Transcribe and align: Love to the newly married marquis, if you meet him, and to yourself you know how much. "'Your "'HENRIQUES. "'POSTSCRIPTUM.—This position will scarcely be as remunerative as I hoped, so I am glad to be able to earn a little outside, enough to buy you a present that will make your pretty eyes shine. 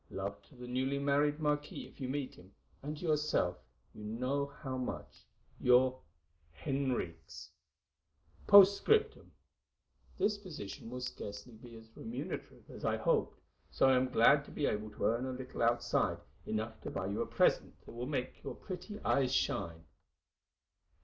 Love 0.09 0.41
to 0.41 0.55
the 0.55 0.65
newly 0.67 0.97
married 0.97 1.39
marquis, 1.39 1.85
if 1.85 2.01
you 2.01 2.09
meet 2.09 2.33
him, 2.33 2.51
and 2.81 2.97
to 2.97 3.03
yourself 3.05 3.59
you 3.93 4.03
know 4.03 4.47
how 4.47 4.75
much. 4.75 5.27
"'Your 5.59 6.01
"'HENRIQUES. 6.53 7.51
"'POSTSCRIPTUM.—This 8.47 10.39
position 10.39 10.89
will 10.89 11.01
scarcely 11.01 11.53
be 11.53 11.75
as 11.75 11.95
remunerative 11.95 12.67
as 12.71 12.83
I 12.83 12.97
hoped, 12.97 13.41
so 13.69 13.87
I 13.87 13.95
am 13.95 14.09
glad 14.11 14.43
to 14.45 14.49
be 14.51 14.65
able 14.65 14.89
to 14.89 15.05
earn 15.05 15.27
a 15.27 15.33
little 15.33 15.61
outside, 15.61 16.17
enough 16.47 16.81
to 16.81 16.89
buy 16.89 17.05
you 17.05 17.21
a 17.21 17.27
present 17.27 17.79
that 17.85 17.91
will 17.91 18.07
make 18.07 18.41
your 18.43 18.55
pretty 18.55 18.99
eyes 19.05 19.31
shine. 19.31 19.83